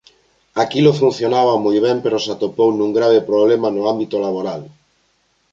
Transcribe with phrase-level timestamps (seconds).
[0.63, 4.61] Aquilo funcionaba moi ben pero se atopou nun grave problema no ámbito laboral.